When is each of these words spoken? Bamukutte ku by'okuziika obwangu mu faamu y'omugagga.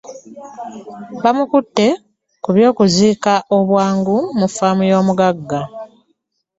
Bamukutte 1.23 1.87
ku 2.43 2.49
by'okuziika 2.55 3.33
obwangu 3.57 4.17
mu 4.39 4.47
faamu 4.55 4.83
y'omugagga. 4.91 5.59